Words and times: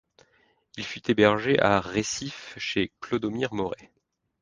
Il 0.77 0.83
fut 0.83 1.11
hébergé 1.11 1.59
à 1.59 1.79
Recife 1.79 2.55
chez 2.57 2.91
Clodomir 3.01 3.53
Morais. 3.53 3.91